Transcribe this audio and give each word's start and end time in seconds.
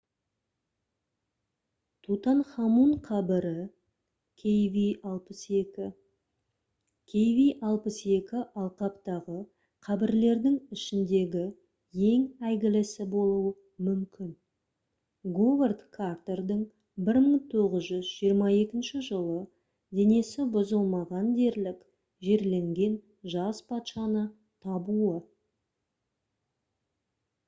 тутанхамун 2.05 2.93
қабірі 3.07 3.57
kv62. 4.43 5.89
kv62 7.11 8.39
алқаптағы 8.61 9.37
қабірлердің 9.89 10.55
ішіндегі 10.77 11.43
ең 12.09 12.23
әйгілісі 12.51 13.07
болуы 13.13 13.53
мүмкін. 13.89 14.31
говард 15.39 15.83
картердің 15.99 16.63
1922 17.09 19.05
жылы 19.11 19.39
денесі 20.01 20.47
бұзылмаған 20.57 21.33
дерлік 21.41 21.85
жерленген 22.31 22.97
жас 23.35 23.61
патшаны 23.73 24.27
табуы 24.69 25.17